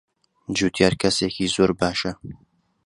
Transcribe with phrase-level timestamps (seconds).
[0.57, 2.11] جوتیار کەسێکی زۆر باشە.